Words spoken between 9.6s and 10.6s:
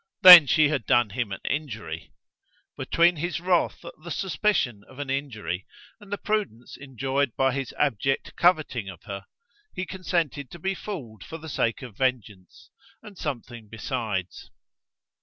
he consented to